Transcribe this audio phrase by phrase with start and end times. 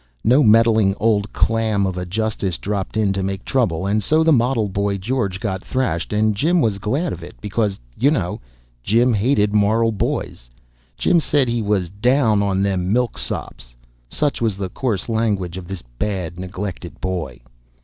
[0.23, 4.31] No meddling old clam of a justice dropped in to make trouble, and so the
[4.33, 8.41] model boy George got thrashed, and Jim was glad of it because, you know,
[8.81, 10.49] Jim hated moral boys.
[10.97, 13.75] Jim said he was "down on them milksops."
[14.09, 17.39] Such was the coarse language of this bad, neglected boy.